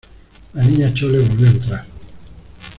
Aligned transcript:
la 0.55 0.63
Niña 0.63 0.91
Chole 0.95 1.19
volvió 1.19 1.45
a 1.45 1.51
entrar. 1.51 1.85